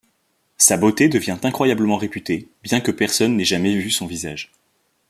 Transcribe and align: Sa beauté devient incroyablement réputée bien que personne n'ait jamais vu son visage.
Sa 0.57 0.77
beauté 0.77 1.09
devient 1.09 1.37
incroyablement 1.43 1.95
réputée 1.97 2.49
bien 2.63 2.81
que 2.81 2.89
personne 2.89 3.37
n'ait 3.37 3.45
jamais 3.45 3.77
vu 3.77 3.91
son 3.91 4.07
visage. 4.07 4.51